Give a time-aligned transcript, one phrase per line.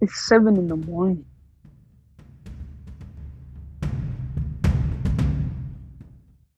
[0.00, 1.26] It's seven in the morning.